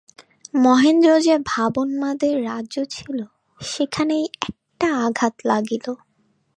মহেন্দ্র 0.55 1.09
যে 1.19 1.35
ভাবোন্মাদের 1.45 2.35
রাজ্যে 2.43 2.83
ছিল, 2.85 3.17
সেখানে 3.61 4.13
এই 4.15 4.27
একটা 4.41 4.87
আঘাত 5.05 5.33
লাগিল। 5.45 5.85